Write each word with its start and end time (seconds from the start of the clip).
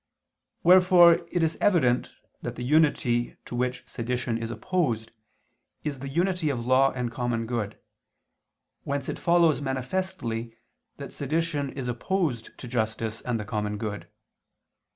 Wherefore 0.63 1.27
it 1.31 1.43
is 1.43 1.59
evident 1.61 2.15
that 2.41 2.55
the 2.55 2.63
unity 2.63 3.37
to 3.45 3.53
which 3.53 3.87
sedition 3.87 4.35
is 4.35 4.49
opposed 4.49 5.11
is 5.83 5.99
the 5.99 6.09
unity 6.09 6.49
of 6.49 6.65
law 6.65 6.91
and 6.93 7.11
common 7.11 7.45
good: 7.45 7.77
whence 8.83 9.09
it 9.09 9.19
follows 9.19 9.61
manifestly 9.61 10.57
that 10.97 11.13
sedition 11.13 11.69
is 11.69 11.87
opposed 11.87 12.49
to 12.57 12.67
justice 12.67 13.21
and 13.21 13.39
the 13.39 13.45
common 13.45 13.77
good. 13.77 14.07